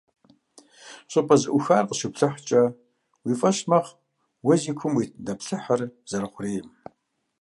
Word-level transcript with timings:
ЩӀыпӀэ 1.11 1.35
зэӀухар 1.41 1.83
къыщуплъыхькӀэ, 1.87 2.61
уи 3.25 3.33
фӀэщ 3.39 3.57
мэхъу 3.69 3.97
уэ 4.45 4.55
зи 4.61 4.71
кум 4.79 4.93
уит 4.97 5.11
нэплъыхьыр 5.25 5.81
зэрыхъурейм. 6.09 6.67